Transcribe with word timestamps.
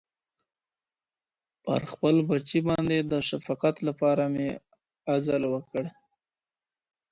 پر 1.63 1.81
خپل 1.91 2.15
بچي 2.29 2.59
باندي 2.67 2.99
د 3.11 3.13
شفقت 3.29 3.75
لپاره 3.87 4.23
مي 4.33 4.49
عزل 5.11 5.43
وکړ. 5.53 5.83